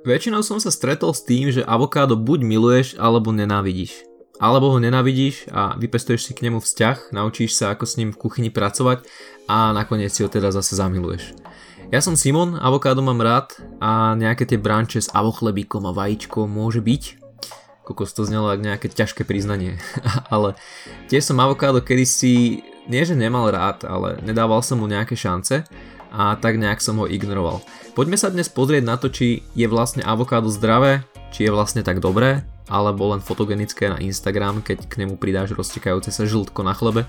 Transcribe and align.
Väčšinou 0.00 0.40
som 0.40 0.56
sa 0.56 0.72
stretol 0.72 1.12
s 1.12 1.20
tým, 1.20 1.52
že 1.52 1.60
avokádo 1.60 2.16
buď 2.16 2.40
miluješ, 2.40 2.88
alebo 2.96 3.36
nenávidíš. 3.36 4.08
Alebo 4.40 4.72
ho 4.72 4.80
nenávidíš 4.80 5.44
a 5.52 5.76
vypestuješ 5.76 6.24
si 6.24 6.32
k 6.32 6.48
nemu 6.48 6.64
vzťah, 6.64 7.12
naučíš 7.12 7.60
sa 7.60 7.76
ako 7.76 7.84
s 7.84 8.00
ním 8.00 8.08
v 8.08 8.16
kuchyni 8.16 8.48
pracovať 8.48 9.04
a 9.44 9.76
nakoniec 9.76 10.08
si 10.08 10.24
ho 10.24 10.32
teda 10.32 10.48
zase 10.56 10.72
zamiluješ. 10.72 11.36
Ja 11.92 12.00
som 12.00 12.16
Simon, 12.16 12.56
avokádo 12.56 13.04
mám 13.04 13.20
rád 13.20 13.52
a 13.76 14.16
nejaké 14.16 14.48
tie 14.48 14.56
branče 14.56 15.04
s 15.04 15.12
avochlebíkom 15.12 15.84
a 15.84 15.92
vajíčkom 15.92 16.48
môže 16.48 16.80
byť. 16.80 17.20
Kokos 17.84 18.16
to 18.16 18.24
znelo 18.24 18.48
ako 18.48 18.64
nejaké 18.64 18.88
ťažké 18.88 19.28
priznanie. 19.28 19.76
ale 20.32 20.56
tiež 21.12 21.28
som 21.28 21.36
avokádo 21.44 21.84
kedysi, 21.84 22.64
nie 22.88 23.04
že 23.04 23.12
nemal 23.12 23.52
rád, 23.52 23.84
ale 23.84 24.16
nedával 24.24 24.64
som 24.64 24.80
mu 24.80 24.88
nejaké 24.88 25.12
šance 25.12 25.60
a 26.10 26.34
tak 26.36 26.58
nejak 26.58 26.82
som 26.82 26.98
ho 26.98 27.06
ignoroval. 27.06 27.62
Poďme 27.94 28.18
sa 28.18 28.28
dnes 28.28 28.50
pozrieť 28.50 28.84
na 28.84 28.98
to, 28.98 29.08
či 29.08 29.46
je 29.54 29.66
vlastne 29.70 30.02
avokádo 30.02 30.50
zdravé, 30.50 31.06
či 31.30 31.46
je 31.46 31.54
vlastne 31.54 31.86
tak 31.86 32.02
dobré, 32.02 32.42
alebo 32.66 33.10
len 33.14 33.22
fotogenické 33.22 33.90
na 33.90 34.02
Instagram, 34.02 34.62
keď 34.62 34.90
k 34.90 35.06
nemu 35.06 35.18
pridáš 35.18 35.54
roztekajúce 35.54 36.10
sa 36.10 36.26
žltko 36.26 36.66
na 36.66 36.74
chlebe. 36.74 37.06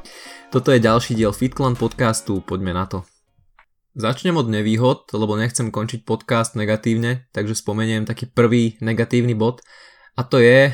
Toto 0.52 0.68
je 0.68 0.84
ďalší 0.84 1.16
diel 1.16 1.32
FitClan 1.32 1.80
podcastu, 1.80 2.44
poďme 2.44 2.76
na 2.76 2.84
to. 2.84 3.08
Začnem 3.92 4.36
od 4.40 4.48
nevýhod, 4.48 5.12
lebo 5.12 5.36
nechcem 5.36 5.68
končiť 5.68 6.08
podcast 6.08 6.56
negatívne, 6.56 7.28
takže 7.36 7.56
spomeniem 7.56 8.08
taký 8.08 8.24
prvý 8.24 8.80
negatívny 8.80 9.36
bod 9.36 9.60
a 10.16 10.24
to 10.24 10.40
je, 10.40 10.72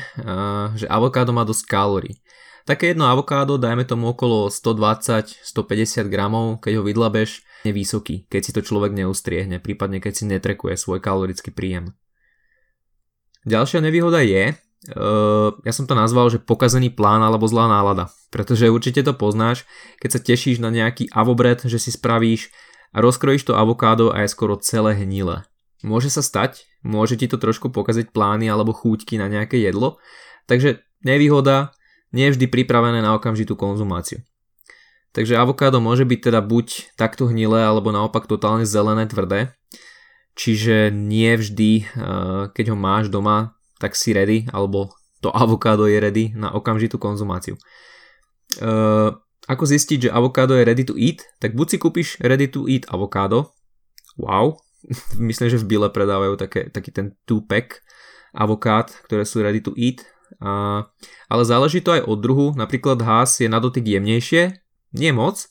že 0.75 0.85
avokádo 0.87 1.31
má 1.31 1.43
dosť 1.47 1.63
kalórií. 1.67 2.19
Také 2.67 2.91
jedno 2.91 3.07
avokádo, 3.07 3.55
dajme 3.55 3.85
tomu 3.87 4.11
okolo 4.11 4.51
120-150 4.51 6.07
gramov, 6.11 6.59
keď 6.59 6.79
ho 6.79 6.83
vydlabeš, 6.83 7.43
je 7.63 7.71
vysoký, 7.75 8.15
keď 8.31 8.41
si 8.43 8.51
to 8.55 8.61
človek 8.63 8.95
neustriehne, 8.95 9.59
prípadne 9.59 9.99
keď 9.99 10.13
si 10.15 10.23
netrekuje 10.27 10.79
svoj 10.79 11.03
kalorický 11.03 11.51
príjem. 11.51 11.95
Ďalšia 13.47 13.79
nevýhoda 13.79 14.19
je, 14.23 14.55
uh, 14.55 15.49
ja 15.63 15.73
som 15.73 15.87
to 15.87 15.95
nazval, 15.95 16.27
že 16.27 16.43
pokazený 16.43 16.91
plán 16.91 17.23
alebo 17.23 17.47
zlá 17.47 17.71
nálada, 17.71 18.11
pretože 18.31 18.71
určite 18.71 19.03
to 19.03 19.15
poznáš, 19.15 19.63
keď 20.03 20.09
sa 20.15 20.19
tešíš 20.19 20.59
na 20.59 20.71
nejaký 20.71 21.07
avobred, 21.11 21.63
že 21.63 21.79
si 21.79 21.91
spravíš 21.91 22.51
a 22.91 22.99
rozkrojíš 22.99 23.51
to 23.51 23.53
avokádo 23.55 24.11
a 24.11 24.23
je 24.23 24.29
skoro 24.31 24.59
celé 24.59 24.95
hnilé. 24.99 25.47
Môže 25.79 26.11
sa 26.11 26.19
stať, 26.19 26.67
môže 26.83 27.15
ti 27.15 27.31
to 27.31 27.39
trošku 27.39 27.71
pokaziť 27.71 28.11
plány 28.11 28.51
alebo 28.51 28.75
chúťky 28.75 29.15
na 29.15 29.31
nejaké 29.31 29.55
jedlo, 29.63 29.99
takže 30.51 30.83
nevýhoda, 31.07 31.71
nie 32.15 32.29
je 32.29 32.33
vždy 32.37 32.45
pripravené 32.49 33.01
na 33.01 33.13
okamžitú 33.13 33.53
konzumáciu. 33.53 34.21
Takže 35.09 35.41
avokádo 35.41 35.81
môže 35.81 36.05
byť 36.05 36.19
teda 36.29 36.39
buď 36.45 36.93
takto 36.93 37.25
hnilé, 37.29 37.65
alebo 37.65 37.89
naopak 37.89 38.29
totálne 38.29 38.65
zelené, 38.65 39.09
tvrdé. 39.09 39.57
Čiže 40.37 40.93
nie 40.93 41.33
vždy, 41.33 41.71
eh, 41.81 42.43
keď 42.53 42.65
ho 42.73 42.77
máš 42.77 43.09
doma, 43.09 43.57
tak 43.81 43.97
si 43.97 44.13
ready, 44.13 44.45
alebo 44.53 44.93
to 45.19 45.33
avokádo 45.43 45.89
je 45.89 45.97
ready 45.97 46.25
na 46.37 46.53
okamžitú 46.53 47.01
konzumáciu. 47.01 47.57
Eh, 48.61 49.09
ako 49.49 49.63
zistiť, 49.65 50.09
že 50.09 50.13
avokádo 50.13 50.53
je 50.53 50.63
ready 50.63 50.85
to 50.85 50.93
eat? 50.93 51.25
Tak 51.41 51.57
buď 51.57 51.67
si 51.73 51.77
kúpiš 51.81 52.09
ready 52.21 52.45
to 52.45 52.69
eat 52.69 52.85
avokádo. 52.85 53.49
Wow, 54.21 54.61
myslím, 55.17 55.49
že 55.49 55.57
v 55.57 55.75
Bile 55.75 55.89
predávajú 55.89 56.37
také, 56.37 56.69
taký 56.69 56.93
ten 56.93 57.17
2-pack 57.25 57.81
avokád, 58.37 58.93
ktoré 59.09 59.25
sú 59.25 59.41
ready 59.41 59.65
to 59.65 59.73
eat. 59.73 60.05
A, 60.37 60.85
ale 61.25 61.43
záleží 61.43 61.81
to 61.81 61.97
aj 61.97 62.05
od 62.05 62.19
druhu, 62.21 62.47
napríklad 62.53 63.01
Haas 63.01 63.41
je 63.41 63.49
na 63.49 63.57
dotyk 63.57 63.81
jemnejšie, 63.81 64.61
nie 64.93 65.11
moc 65.11 65.49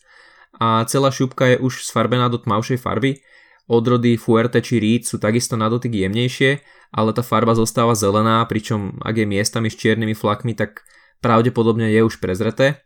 a 0.58 0.86
celá 0.86 1.10
šupka 1.10 1.54
je 1.54 1.56
už 1.58 1.82
sfarbená 1.86 2.30
do 2.30 2.38
tmavšej 2.38 2.78
farby. 2.78 3.22
Odrody 3.68 4.16
Fuerte 4.16 4.64
či 4.64 4.80
Reed 4.80 5.04
sú 5.04 5.20
takisto 5.20 5.54
na 5.54 5.68
dotyk 5.68 5.92
jemnejšie, 5.92 6.64
ale 6.88 7.12
tá 7.12 7.20
farba 7.20 7.52
zostáva 7.52 7.92
zelená, 7.92 8.40
pričom 8.48 8.96
ak 9.04 9.14
je 9.20 9.26
miestami 9.28 9.68
s 9.68 9.76
čiernymi 9.76 10.16
flakmi, 10.16 10.56
tak 10.56 10.88
pravdepodobne 11.20 11.92
je 11.92 12.00
už 12.00 12.16
prezreté. 12.16 12.80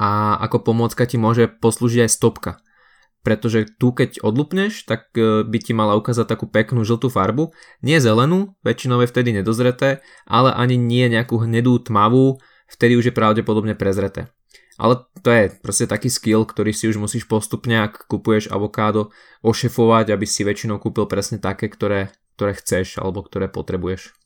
A 0.00 0.40
ako 0.40 0.72
pomôcka 0.72 1.04
ti 1.04 1.20
môže 1.20 1.50
poslúžiť 1.50 2.08
aj 2.08 2.10
stopka. 2.10 2.50
Pretože 3.24 3.64
tu 3.80 3.96
keď 3.96 4.20
odlupneš, 4.20 4.84
tak 4.84 5.08
e, 5.16 5.42
by 5.48 5.58
ti 5.58 5.72
mala 5.72 5.96
ukázať 5.96 6.28
takú 6.28 6.44
peknú 6.44 6.84
žltú 6.84 7.08
farbu. 7.08 7.56
Nie 7.80 7.98
zelenú, 7.98 8.52
väčšinou 8.60 9.00
je 9.00 9.08
vtedy 9.08 9.32
nedozreté, 9.32 10.04
ale 10.28 10.52
ani 10.52 10.76
nie 10.76 11.08
nejakú 11.08 11.40
hnedú 11.40 11.80
tmavú, 11.80 12.36
vtedy 12.68 13.00
už 13.00 13.10
je 13.10 13.16
pravdepodobne 13.16 13.72
prezreté. 13.72 14.28
Ale 14.76 15.06
to 15.22 15.30
je 15.30 15.54
proste 15.62 15.86
taký 15.88 16.10
skill, 16.10 16.44
ktorý 16.44 16.74
si 16.74 16.90
už 16.90 16.98
musíš 16.98 17.24
postupne, 17.24 17.80
ak 17.80 18.10
kupuješ 18.10 18.50
avokádo, 18.52 19.14
ošefovať, 19.40 20.12
aby 20.12 20.26
si 20.26 20.44
väčšinou 20.44 20.82
kúpil 20.82 21.06
presne 21.06 21.40
také, 21.40 21.70
ktoré, 21.70 22.10
ktoré 22.36 22.52
chceš 22.58 22.98
alebo 23.00 23.22
ktoré 23.22 23.46
potrebuješ. 23.46 24.23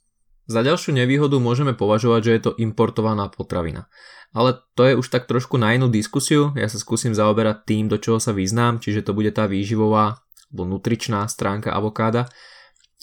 Za 0.49 0.65
ďalšiu 0.65 0.97
nevýhodu 0.97 1.37
môžeme 1.37 1.77
považovať, 1.77 2.21
že 2.25 2.33
je 2.33 2.43
to 2.49 2.53
importovaná 2.57 3.29
potravina. 3.29 3.93
Ale 4.33 4.65
to 4.73 4.89
je 4.89 4.97
už 4.97 5.09
tak 5.13 5.29
trošku 5.29 5.61
na 5.61 5.77
inú 5.77 5.93
diskusiu, 5.93 6.57
ja 6.57 6.69
sa 6.73 6.81
skúsim 6.81 7.13
zaoberať 7.13 7.69
tým, 7.69 7.85
do 7.89 8.01
čoho 8.01 8.17
sa 8.17 8.33
vyznám, 8.33 8.81
čiže 8.81 9.05
to 9.05 9.13
bude 9.13 9.29
tá 9.37 9.45
výživová 9.45 10.25
alebo 10.49 10.63
nutričná 10.65 11.29
stránka 11.29 11.77
avokáda, 11.77 12.33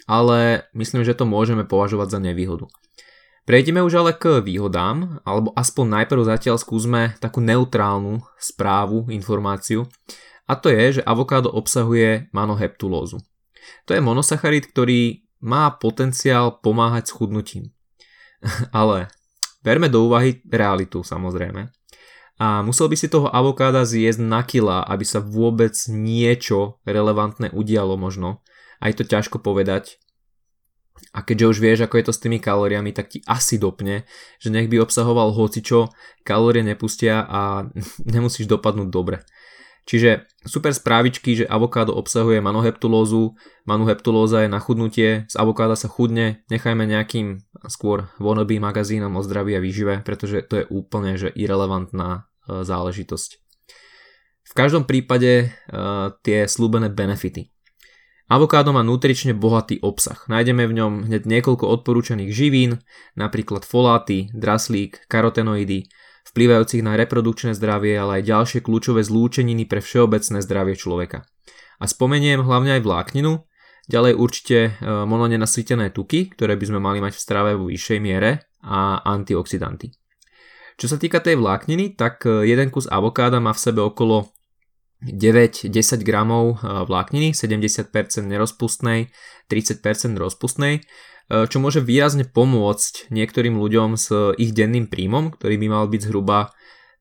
ale 0.10 0.70
myslím, 0.74 1.06
že 1.06 1.14
to 1.14 1.30
môžeme 1.30 1.66
považovať 1.66 2.18
za 2.18 2.20
nevýhodu. 2.22 2.66
Prejdeme 3.46 3.86
už 3.86 4.02
ale 4.02 4.18
k 4.18 4.42
výhodám, 4.42 5.22
alebo 5.22 5.54
aspoň 5.54 6.02
najprv 6.02 6.22
zatiaľ 6.26 6.58
skúsme 6.58 7.14
takú 7.22 7.46
neutrálnu 7.46 8.26
správu, 8.42 9.06
informáciu. 9.14 9.86
A 10.50 10.58
to 10.58 10.74
je, 10.74 10.98
že 10.98 11.06
avokádo 11.06 11.54
obsahuje 11.54 12.26
manoheptulózu. 12.34 13.22
To 13.86 13.94
je 13.94 14.02
monosacharid, 14.02 14.66
ktorý 14.74 15.25
má 15.42 15.72
potenciál 15.72 16.60
pomáhať 16.64 17.10
s 17.10 17.16
chudnutím. 17.16 17.76
ale 18.72 19.08
berme 19.64 19.90
do 19.90 20.06
úvahy 20.06 20.42
realitu 20.46 21.02
samozrejme. 21.02 21.70
A 22.36 22.60
musel 22.68 22.92
by 22.92 23.00
si 23.00 23.08
toho 23.08 23.32
avokáda 23.32 23.88
zjesť 23.88 24.20
na 24.20 24.44
kila, 24.44 24.84
aby 24.84 25.08
sa 25.08 25.24
vôbec 25.24 25.72
niečo 25.88 26.84
relevantné 26.84 27.56
udialo 27.56 27.96
možno. 27.96 28.44
Aj 28.84 28.92
to 28.92 29.08
ťažko 29.08 29.40
povedať, 29.40 30.04
a 31.16 31.24
keďže 31.24 31.48
už 31.48 31.58
vieš, 31.64 31.80
ako 31.84 31.96
je 31.96 32.06
to 32.08 32.14
s 32.16 32.24
tými 32.24 32.40
kalóriami, 32.44 32.92
tak 32.92 33.12
ti 33.12 33.20
asi 33.28 33.56
dopne, 33.56 34.04
že 34.40 34.52
nech 34.52 34.68
by 34.68 34.84
obsahoval 34.84 35.32
hocičo, 35.32 35.92
kalórie 36.28 36.64
nepustia 36.64 37.24
a 37.24 37.68
nemusíš 38.16 38.52
dopadnúť 38.52 38.90
dobre. 38.92 39.24
Čiže 39.86 40.26
super 40.42 40.74
správičky, 40.74 41.38
že 41.38 41.46
avokádo 41.46 41.94
obsahuje 41.94 42.42
manoheptulózu, 42.42 43.38
manuheptulóza 43.70 44.42
je 44.42 44.50
na 44.50 44.58
chudnutie, 44.58 45.30
z 45.30 45.36
avokáda 45.38 45.78
sa 45.78 45.86
chudne, 45.86 46.42
nechajme 46.50 46.90
nejakým 46.90 47.46
skôr 47.70 48.10
wannabe 48.18 48.58
magazínom 48.58 49.14
o 49.14 49.22
zdraví 49.22 49.54
a 49.54 49.62
výžive, 49.62 50.02
pretože 50.02 50.42
to 50.50 50.62
je 50.62 50.66
úplne 50.74 51.22
že 51.22 51.30
irrelevantná 51.38 52.26
e, 52.50 52.66
záležitosť. 52.66 53.46
V 54.46 54.54
každom 54.54 54.86
prípade 54.86 55.50
uh, 55.50 56.14
tie 56.22 56.46
slúbené 56.46 56.94
benefity. 56.94 57.50
Avokádo 58.26 58.74
má 58.74 58.82
nutrične 58.82 59.38
bohatý 59.38 59.82
obsah. 59.86 60.18
Nájdeme 60.26 60.66
v 60.66 60.82
ňom 60.82 60.94
hneď 61.10 61.30
niekoľko 61.30 61.66
odporúčaných 61.66 62.32
živín, 62.34 62.72
napríklad 63.14 63.62
foláty, 63.66 64.34
draslík, 64.34 65.06
karotenoidy, 65.06 65.86
vplyvajúcich 66.32 66.82
na 66.82 66.98
reprodukčné 66.98 67.54
zdravie, 67.54 67.96
ale 67.96 68.22
aj 68.22 68.30
ďalšie 68.30 68.60
kľúčové 68.66 69.06
zlúčeniny 69.06 69.70
pre 69.70 69.80
všeobecné 69.80 70.42
zdravie 70.42 70.76
človeka. 70.78 71.26
A 71.78 71.86
spomeniem 71.86 72.42
hlavne 72.42 72.80
aj 72.80 72.86
vlákninu, 72.86 73.46
ďalej 73.86 74.14
určite 74.18 74.58
e, 74.58 74.72
mononenasytené 74.84 75.92
tuky, 75.92 76.34
ktoré 76.34 76.56
by 76.56 76.66
sme 76.66 76.80
mali 76.82 77.00
mať 77.04 77.14
v 77.14 77.24
strave 77.24 77.52
vo 77.54 77.70
vyššej 77.70 78.00
miere 78.02 78.50
a 78.66 79.04
antioxidanty. 79.06 79.94
Čo 80.76 80.92
sa 80.92 80.98
týka 81.00 81.22
tej 81.22 81.38
vlákniny, 81.38 81.94
tak 81.96 82.26
e, 82.26 82.48
jeden 82.48 82.74
kus 82.74 82.90
avokáda 82.90 83.38
má 83.38 83.54
v 83.54 83.62
sebe 83.62 83.84
okolo 83.84 84.36
9-10 85.04 86.02
gramov 86.02 86.58
eh, 86.58 86.86
vlákniny, 86.88 87.36
70% 87.36 87.92
nerozpustnej, 88.26 89.12
30% 89.52 90.18
rozpustnej, 90.18 90.82
čo 91.26 91.58
môže 91.58 91.82
výrazne 91.82 92.26
pomôcť 92.26 93.10
niektorým 93.10 93.58
ľuďom 93.58 93.98
s 93.98 94.14
ich 94.38 94.54
denným 94.54 94.86
príjmom, 94.86 95.34
ktorý 95.34 95.58
by 95.58 95.68
mal 95.70 95.86
byť 95.90 96.02
zhruba 96.06 96.54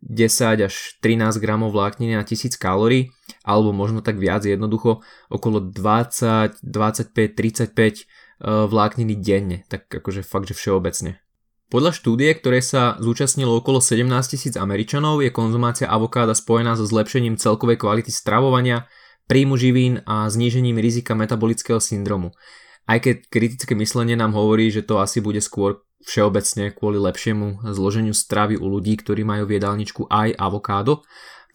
10 0.04 0.68
až 0.68 0.74
13 1.00 1.40
gramov 1.40 1.72
vlákniny 1.72 2.16
na 2.16 2.24
1000 2.28 2.60
kalórií, 2.60 3.08
alebo 3.40 3.72
možno 3.72 4.04
tak 4.04 4.20
viac 4.20 4.44
jednoducho 4.44 5.00
okolo 5.32 5.60
20, 5.72 6.60
25, 6.60 7.36
35 7.36 8.04
vlákniny 8.44 9.14
denne, 9.16 9.64
tak 9.72 9.88
akože 9.88 10.20
fakt, 10.20 10.52
že 10.52 10.56
všeobecne. 10.56 11.24
Podľa 11.72 11.96
štúdie, 11.96 12.28
ktoré 12.36 12.60
sa 12.60 13.00
zúčastnilo 13.00 13.56
okolo 13.56 13.80
17 13.80 14.04
tisíc 14.28 14.54
Američanov, 14.60 15.24
je 15.24 15.32
konzumácia 15.32 15.88
avokáda 15.88 16.36
spojená 16.36 16.76
so 16.76 16.84
zlepšením 16.84 17.40
celkovej 17.40 17.80
kvality 17.80 18.12
stravovania, 18.12 18.84
príjmu 19.24 19.56
živín 19.56 20.04
a 20.04 20.28
znížením 20.28 20.76
rizika 20.76 21.16
metabolického 21.16 21.80
syndromu. 21.80 22.36
Aj 22.84 23.00
keď 23.00 23.24
kritické 23.32 23.72
myslenie 23.72 24.16
nám 24.16 24.36
hovorí, 24.36 24.68
že 24.68 24.84
to 24.84 25.00
asi 25.00 25.24
bude 25.24 25.40
skôr 25.40 25.80
všeobecne 26.04 26.76
kvôli 26.76 27.00
lepšiemu 27.00 27.64
zloženiu 27.72 28.12
stravy 28.12 28.60
u 28.60 28.68
ľudí, 28.68 29.00
ktorí 29.00 29.24
majú 29.24 29.48
v 29.48 29.56
jedálničku 29.56 30.04
aj 30.12 30.36
avokádo, 30.36 31.00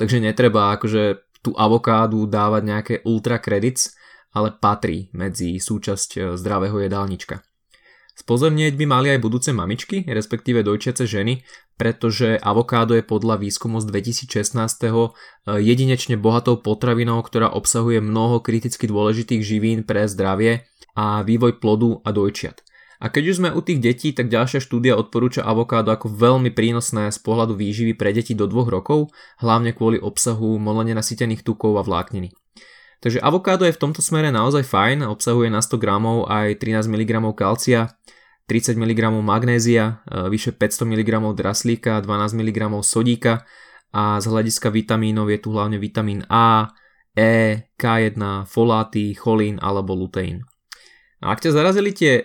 takže 0.02 0.18
netreba 0.18 0.74
akože 0.74 1.22
tú 1.46 1.54
avokádu 1.56 2.26
dávať 2.26 2.62
nejaké 2.66 2.96
ultra 3.06 3.38
credits, 3.38 3.94
ale 4.34 4.54
patrí 4.58 5.10
medzi 5.14 5.58
súčasť 5.58 6.10
e, 6.18 6.20
zdravého 6.38 6.82
jedálnička. 6.86 7.42
Spozornieť 8.20 8.76
by 8.76 8.86
mali 8.86 9.08
aj 9.16 9.24
budúce 9.24 9.56
mamičky, 9.56 10.04
respektíve 10.04 10.60
dojčiace 10.60 11.08
ženy, 11.08 11.48
pretože 11.80 12.36
avokádo 12.36 12.92
je 13.00 13.08
podľa 13.08 13.40
výskumu 13.40 13.80
z 13.80 13.88
2016. 13.96 14.60
E, 14.60 14.92
jedinečne 15.64 16.20
bohatou 16.20 16.60
potravinou, 16.60 17.24
ktorá 17.24 17.48
obsahuje 17.48 18.04
mnoho 18.04 18.44
kriticky 18.44 18.92
dôležitých 18.92 19.40
živín 19.40 19.88
pre 19.88 20.04
zdravie 20.12 20.68
a 21.00 21.24
vývoj 21.24 21.64
plodu 21.64 22.04
a 22.04 22.12
dojčiat. 22.12 22.60
A 23.00 23.08
keď 23.08 23.32
už 23.32 23.36
sme 23.40 23.56
u 23.56 23.64
tých 23.64 23.80
detí, 23.80 24.12
tak 24.12 24.28
ďalšia 24.28 24.60
štúdia 24.60 25.00
odporúča 25.00 25.40
avokádo 25.48 25.96
ako 25.96 26.12
veľmi 26.12 26.52
prínosné 26.52 27.16
z 27.16 27.20
pohľadu 27.24 27.56
výživy 27.56 27.96
pre 27.96 28.12
deti 28.12 28.36
do 28.36 28.44
2 28.52 28.68
rokov, 28.68 29.16
hlavne 29.40 29.72
kvôli 29.72 29.96
obsahu 29.96 30.60
molene 30.60 30.92
nasýtených 30.92 31.48
tukov 31.48 31.80
a 31.80 31.88
vlákniny. 31.88 32.36
Takže 33.00 33.24
avokádo 33.24 33.64
je 33.64 33.72
v 33.72 33.82
tomto 33.82 34.04
smere 34.04 34.28
naozaj 34.28 34.68
fajn, 34.68 35.08
obsahuje 35.08 35.48
na 35.48 35.64
100 35.64 35.80
gramov 35.80 36.28
aj 36.28 36.60
13 36.60 36.92
mg 36.92 37.12
kalcia, 37.32 37.96
30 38.52 38.76
mg 38.76 39.00
magnézia, 39.24 40.04
e, 40.04 40.28
vyše 40.28 40.52
500 40.52 40.84
mg 40.84 41.10
draslíka, 41.32 42.04
12 42.04 42.36
mg 42.36 42.60
sodíka 42.84 43.48
a 43.96 44.20
z 44.20 44.26
hľadiska 44.28 44.68
vitamínov 44.68 45.32
je 45.32 45.40
tu 45.40 45.56
hlavne 45.56 45.80
vitamín 45.80 46.28
A, 46.28 46.76
E, 47.18 47.68
K1, 47.76 48.46
foláty, 48.46 49.12
cholín 49.18 49.60
alebo 49.60 49.98
luteín. 49.98 50.46
A 51.20 51.36
ak 51.36 51.44
ťa 51.44 51.52
zarazili 51.52 51.92
tie 51.92 52.14
e, 52.16 52.24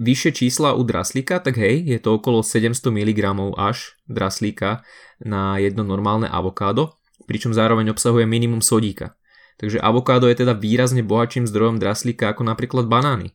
vyššie 0.00 0.32
čísla 0.32 0.72
u 0.72 0.80
draslíka, 0.86 1.42
tak 1.44 1.60
hej, 1.60 1.84
je 1.84 1.98
to 2.00 2.16
okolo 2.16 2.40
700 2.40 2.78
mg 2.88 3.20
až 3.58 4.00
draslíka 4.08 4.80
na 5.20 5.60
jedno 5.60 5.84
normálne 5.84 6.24
avokádo, 6.24 6.96
pričom 7.28 7.52
zároveň 7.52 7.92
obsahuje 7.92 8.24
minimum 8.24 8.64
sodíka. 8.64 9.12
Takže 9.60 9.78
avokádo 9.78 10.28
je 10.30 10.42
teda 10.42 10.56
výrazne 10.56 11.04
bohatším 11.04 11.48
zdrojom 11.48 11.76
draslíka 11.82 12.32
ako 12.32 12.46
napríklad 12.46 12.88
banány. 12.88 13.34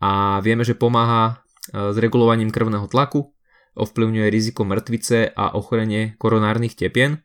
A 0.00 0.40
vieme, 0.40 0.64
že 0.64 0.78
pomáha 0.78 1.44
e, 1.70 1.92
s 1.92 1.96
regulovaním 2.00 2.48
krvného 2.48 2.88
tlaku, 2.88 3.36
ovplyvňuje 3.76 4.26
riziko 4.32 4.64
mŕtvice 4.64 5.30
a 5.36 5.54
ochorenie 5.54 6.16
koronárnych 6.16 6.74
tepien, 6.74 7.20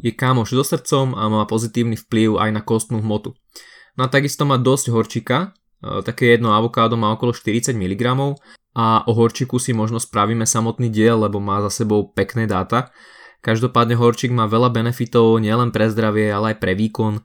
je 0.00 0.12
kámoš 0.16 0.56
so 0.56 0.64
srdcom 0.64 1.12
a 1.12 1.28
má 1.28 1.44
pozitívny 1.44 2.00
vplyv 2.00 2.40
aj 2.40 2.50
na 2.56 2.62
kostnú 2.64 3.04
hmotu. 3.04 3.36
No 4.00 4.06
a 4.06 4.08
takisto 4.08 4.48
má 4.48 4.56
dosť 4.56 4.88
horčika, 4.90 5.52
e, 5.84 6.00
také 6.00 6.32
jedno 6.32 6.56
avokádo 6.56 6.96
má 6.96 7.12
okolo 7.12 7.36
40 7.36 7.76
mg 7.76 8.02
a 8.74 9.02
o 9.04 9.12
horčiku 9.12 9.58
si 9.58 9.76
možno 9.76 9.98
spravíme 9.98 10.46
samotný 10.48 10.88
diel, 10.88 11.20
lebo 11.20 11.42
má 11.42 11.60
za 11.68 11.84
sebou 11.84 12.08
pekné 12.08 12.48
dáta. 12.48 12.94
Každopádne 13.44 13.96
horčik 13.96 14.30
má 14.30 14.48
veľa 14.48 14.72
benefitov 14.72 15.40
nielen 15.40 15.72
pre 15.72 15.88
zdravie, 15.88 16.28
ale 16.32 16.54
aj 16.54 16.56
pre 16.60 16.72
výkon, 16.76 17.24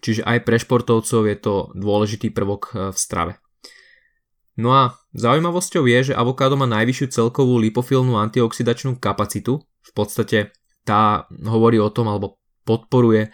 čiže 0.00 0.26
aj 0.26 0.38
pre 0.44 0.56
športovcov 0.58 1.22
je 1.28 1.36
to 1.36 1.54
dôležitý 1.76 2.32
prvok 2.32 2.62
e, 2.72 2.72
v 2.90 2.98
strave. 2.98 3.32
No 4.60 4.76
a 4.76 4.98
zaujímavosťou 5.16 5.88
je, 5.88 6.12
že 6.12 6.18
avokádo 6.18 6.58
má 6.58 6.68
najvyššiu 6.68 7.06
celkovú 7.08 7.56
lipofilnú 7.56 8.20
antioxidačnú 8.20 9.00
kapacitu. 9.00 9.64
V 9.64 9.90
podstate 9.96 10.52
tá 10.84 11.24
hovorí 11.48 11.80
o 11.80 11.88
tom 11.88 12.12
alebo 12.12 12.36
podporuje 12.68 13.32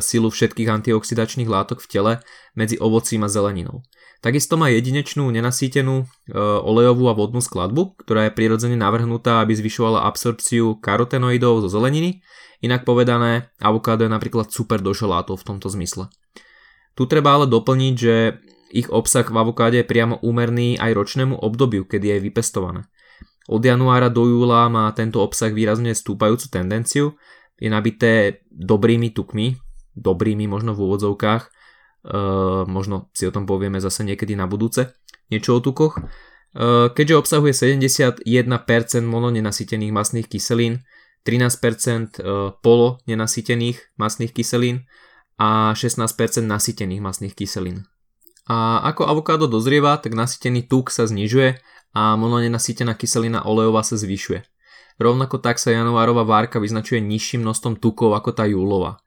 silu 0.00 0.28
všetkých 0.32 0.68
antioxidačných 0.68 1.50
látok 1.50 1.82
v 1.82 1.88
tele 1.90 2.12
medzi 2.54 2.76
ovocím 2.80 3.24
a 3.24 3.30
zeleninou. 3.30 3.82
Takisto 4.24 4.56
má 4.56 4.72
jedinečnú 4.72 5.28
nenasýtenú 5.28 6.02
e, 6.02 6.04
olejovú 6.40 7.12
a 7.12 7.14
vodnú 7.14 7.38
skladbu, 7.44 8.00
ktorá 8.00 8.26
je 8.26 8.34
prirodzene 8.34 8.74
navrhnutá, 8.74 9.44
aby 9.44 9.54
zvyšovala 9.54 10.08
absorpciu 10.08 10.80
karotenoidov 10.80 11.62
zo 11.62 11.68
zeleniny 11.68 12.24
Inak 12.64 12.88
povedané, 12.88 13.52
avokádo 13.60 14.08
je 14.08 14.12
napríklad 14.12 14.48
super 14.48 14.80
do 14.80 14.96
šalátov 14.96 15.44
v 15.44 15.46
tomto 15.54 15.68
zmysle. 15.68 16.08
Tu 16.96 17.04
treba 17.04 17.36
ale 17.36 17.44
doplniť, 17.44 17.94
že 17.94 18.40
ich 18.72 18.88
obsah 18.88 19.28
v 19.28 19.36
avokáde 19.36 19.84
je 19.84 19.86
priamo 19.88 20.16
úmerný 20.24 20.80
aj 20.80 20.96
ročnému 20.96 21.36
obdobiu, 21.36 21.84
kedy 21.84 22.16
je 22.16 22.24
vypestované. 22.24 22.88
Od 23.46 23.62
januára 23.62 24.08
do 24.08 24.26
júla 24.26 24.66
má 24.72 24.90
tento 24.96 25.22
obsah 25.22 25.52
výrazne 25.52 25.92
stúpajúcu 25.92 26.50
tendenciu, 26.50 27.14
je 27.60 27.68
nabité 27.70 28.42
dobrými 28.50 29.12
tukmi, 29.12 29.54
dobrými 29.96 30.44
možno 30.46 30.76
v 30.76 30.84
úvodzovkách, 30.84 31.42
e, 31.42 31.50
možno 32.68 33.08
si 33.16 33.24
o 33.24 33.34
tom 33.34 33.48
povieme 33.48 33.80
zase 33.80 34.04
niekedy 34.04 34.36
na 34.36 34.44
budúce, 34.44 34.92
niečo 35.32 35.56
o 35.56 35.60
tukoch. 35.64 35.96
E, 35.98 36.02
keďže 36.92 37.16
obsahuje 37.16 37.52
71% 37.56 38.22
mononenasytených 39.08 39.92
masných 39.92 40.28
kyselín, 40.28 40.84
13% 41.26 42.20
e, 42.20 42.54
polo 42.62 43.02
nenasýtených 43.08 43.98
masných 43.98 44.30
kyselín 44.30 44.86
a 45.40 45.74
16% 45.74 46.46
nasýtených 46.46 47.02
masných 47.02 47.34
kyselín. 47.34 47.88
A 48.46 48.78
ako 48.86 49.10
avokádo 49.10 49.50
dozrieva, 49.50 49.98
tak 49.98 50.14
nasýtený 50.14 50.70
tuk 50.70 50.94
sa 50.94 51.02
znižuje 51.10 51.58
a 51.98 52.14
mononenasýtená 52.14 52.94
kyselina 52.94 53.42
olejová 53.42 53.82
sa 53.82 53.98
zvyšuje. 53.98 54.46
Rovnako 54.96 55.42
tak 55.42 55.58
sa 55.60 55.74
januárová 55.74 56.24
várka 56.24 56.62
vyznačuje 56.62 57.02
nižším 57.02 57.44
množstvom 57.44 57.82
tukov 57.82 58.16
ako 58.16 58.30
tá 58.32 58.46
júlová. 58.48 59.02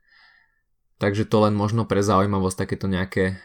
Takže 1.00 1.32
to 1.32 1.48
len 1.48 1.56
možno 1.56 1.88
pre 1.88 2.04
zaujímavosť 2.04 2.68
takéto 2.68 2.92
nejaké 2.92 3.24
e, 3.32 3.36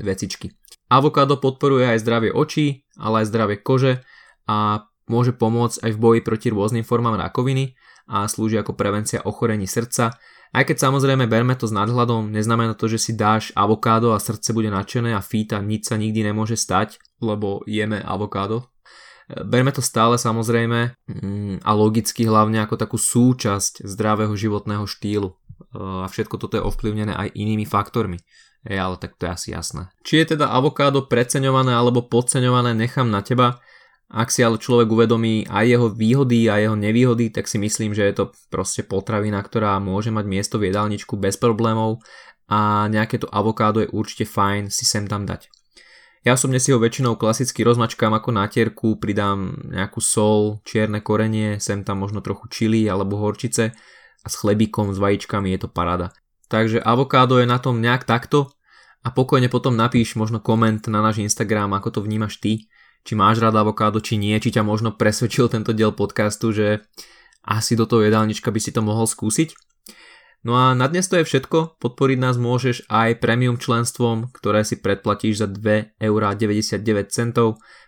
vecičky. 0.00 0.56
Avokádo 0.88 1.36
podporuje 1.36 1.84
aj 1.84 2.00
zdravie 2.00 2.32
očí, 2.32 2.88
ale 2.96 3.22
aj 3.22 3.28
zdravie 3.28 3.56
kože 3.60 4.00
a 4.48 4.88
môže 5.04 5.36
pomôcť 5.36 5.84
aj 5.84 5.90
v 5.92 6.00
boji 6.00 6.20
proti 6.24 6.48
rôznym 6.48 6.82
formám 6.82 7.20
rakoviny 7.20 7.76
a 8.08 8.24
slúži 8.24 8.56
ako 8.56 8.72
prevencia 8.72 9.20
ochorení 9.20 9.68
srdca. 9.68 10.16
Aj 10.54 10.64
keď 10.64 10.88
samozrejme 10.88 11.28
berme 11.28 11.58
to 11.58 11.68
s 11.68 11.74
nadhľadom, 11.74 12.32
neznamená 12.32 12.72
to, 12.72 12.88
že 12.88 13.02
si 13.02 13.12
dáš 13.12 13.52
avokádo 13.52 14.16
a 14.16 14.22
srdce 14.22 14.56
bude 14.56 14.72
nadšené 14.72 15.12
a 15.12 15.20
fít 15.20 15.52
a 15.52 15.60
nič 15.60 15.92
sa 15.92 16.00
nikdy 16.00 16.24
nemôže 16.24 16.56
stať, 16.56 16.96
lebo 17.20 17.66
jeme 17.68 18.00
avokádo. 18.00 18.70
Berme 19.26 19.74
to 19.74 19.82
stále 19.82 20.14
samozrejme 20.14 20.94
mm, 21.10 21.66
a 21.66 21.70
logicky 21.74 22.22
hlavne 22.22 22.62
ako 22.62 22.78
takú 22.78 22.94
súčasť 22.94 23.82
zdravého 23.82 24.38
životného 24.38 24.86
štýlu. 24.86 25.34
A 25.76 26.06
všetko 26.08 26.40
toto 26.40 26.56
je 26.56 26.64
ovplyvnené 26.64 27.12
aj 27.12 27.36
inými 27.36 27.68
faktormi. 27.68 28.18
Je, 28.66 28.74
ale 28.74 28.98
tak 28.98 29.14
to 29.14 29.28
je 29.28 29.32
asi 29.32 29.48
jasné. 29.54 29.92
Či 30.02 30.24
je 30.24 30.26
teda 30.34 30.50
avokádo 30.50 31.06
preceňované 31.06 31.70
alebo 31.70 32.02
podceňované, 32.02 32.74
nechám 32.74 33.06
na 33.06 33.22
teba. 33.22 33.62
Ak 34.10 34.30
si 34.30 34.42
ale 34.42 34.58
človek 34.58 34.86
uvedomí 34.86 35.46
aj 35.50 35.64
jeho 35.66 35.86
výhody 35.90 36.46
a 36.46 36.62
jeho 36.62 36.78
nevýhody, 36.78 37.30
tak 37.30 37.50
si 37.50 37.58
myslím, 37.58 37.94
že 37.94 38.06
je 38.06 38.14
to 38.22 38.24
proste 38.50 38.86
potravina, 38.86 39.42
ktorá 39.42 39.78
môže 39.82 40.14
mať 40.14 40.26
miesto 40.26 40.56
v 40.62 40.70
jedálničku 40.70 41.18
bez 41.18 41.34
problémov 41.38 42.02
a 42.46 42.86
nejaké 42.86 43.18
to 43.18 43.26
avokádo 43.26 43.82
je 43.82 43.90
určite 43.90 44.30
fajn 44.30 44.70
si 44.70 44.86
sem 44.86 45.10
tam 45.10 45.26
dať. 45.26 45.50
Ja 46.26 46.34
osobne 46.34 46.58
si 46.58 46.74
ho 46.74 46.82
väčšinou 46.82 47.14
klasicky 47.18 47.62
rozmačkám 47.62 48.10
ako 48.10 48.34
natierku, 48.34 48.98
pridám 48.98 49.62
nejakú 49.70 50.02
sol, 50.02 50.58
čierne 50.66 50.98
korenie, 50.98 51.62
sem 51.62 51.86
tam 51.86 52.02
možno 52.02 52.18
trochu 52.18 52.50
čili 52.50 52.86
alebo 52.90 53.18
horčice 53.18 53.74
a 54.26 54.28
s 54.28 54.34
chlebíkom, 54.34 54.90
s 54.90 54.98
vajíčkami 54.98 55.54
je 55.54 55.58
to 55.62 55.68
parada. 55.70 56.10
Takže 56.50 56.82
avokádo 56.82 57.38
je 57.38 57.46
na 57.46 57.62
tom 57.62 57.78
nejak 57.78 58.02
takto 58.02 58.50
a 59.06 59.14
pokojne 59.14 59.46
potom 59.46 59.78
napíš 59.78 60.18
možno 60.18 60.42
koment 60.42 60.82
na 60.90 60.98
náš 60.98 61.22
Instagram, 61.22 61.78
ako 61.78 61.94
to 61.94 62.00
vnímaš 62.02 62.42
ty 62.42 62.66
či 63.06 63.14
máš 63.14 63.38
rád 63.38 63.54
avokádo, 63.62 64.02
či 64.02 64.18
nie, 64.18 64.34
či 64.42 64.50
ťa 64.50 64.66
možno 64.66 64.90
presvedčil 64.98 65.46
tento 65.46 65.70
diel 65.70 65.94
podcastu, 65.94 66.50
že 66.50 66.82
asi 67.46 67.78
do 67.78 67.86
toho 67.86 68.02
jedálnička 68.02 68.50
by 68.50 68.58
si 68.58 68.74
to 68.74 68.82
mohol 68.82 69.06
skúsiť. 69.06 69.54
No 70.42 70.58
a 70.58 70.74
na 70.74 70.90
dnes 70.90 71.06
to 71.06 71.22
je 71.22 71.24
všetko, 71.26 71.78
podporiť 71.78 72.18
nás 72.18 72.34
môžeš 72.34 72.90
aj 72.90 73.22
premium 73.22 73.62
členstvom, 73.62 74.34
ktoré 74.34 74.66
si 74.66 74.82
predplatíš 74.82 75.46
za 75.46 75.46
2,99€ 75.46 76.02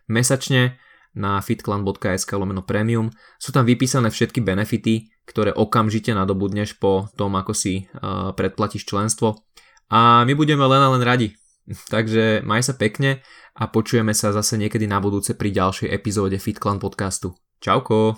mesačne 0.07 0.79
na 1.19 1.43
fitclan.sk 1.43 2.31
lomeno 2.39 2.63
premium. 2.63 3.11
Sú 3.43 3.51
tam 3.51 3.67
vypísané 3.67 4.15
všetky 4.15 4.39
benefity, 4.39 5.11
ktoré 5.29 5.53
okamžite 5.53 6.17
nadobudneš 6.17 6.81
po 6.81 7.13
tom, 7.21 7.37
ako 7.37 7.53
si 7.53 7.85
uh, 7.85 8.33
predplatíš 8.33 8.89
členstvo. 8.89 9.45
A 9.93 10.25
my 10.25 10.33
budeme 10.33 10.65
len 10.65 10.81
a 10.81 10.89
len 10.97 11.05
radi. 11.05 11.37
Takže 11.93 12.41
maj 12.49 12.65
sa 12.65 12.73
pekne 12.73 13.21
a 13.53 13.69
počujeme 13.69 14.17
sa 14.17 14.33
zase 14.33 14.57
niekedy 14.57 14.89
na 14.89 14.97
budúce 15.05 15.37
pri 15.37 15.53
ďalšej 15.53 15.93
epizóde 15.93 16.41
FitClan 16.41 16.81
podcastu. 16.81 17.37
Čauko! 17.61 18.17